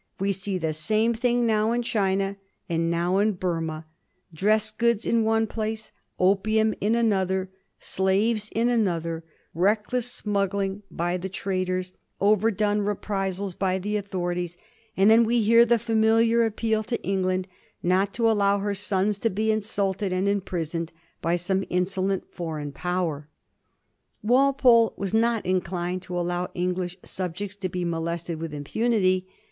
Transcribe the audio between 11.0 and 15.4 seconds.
the trad ers, overdone reprisals by the authorities; and then